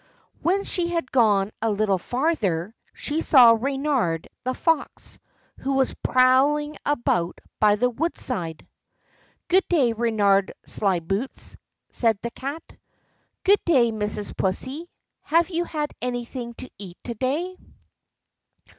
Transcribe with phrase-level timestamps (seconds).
[0.41, 5.19] When she had gone a little farther, she saw Reynard the fox,
[5.59, 8.67] who was prowling about by the woodside.
[9.47, 11.55] "Good day, Reynard Slyboots,"
[11.91, 12.63] said the Cat.
[13.43, 14.35] "Good day, Mrs.
[14.35, 14.89] Pussy;
[15.21, 17.55] have you had anything to eat to day?"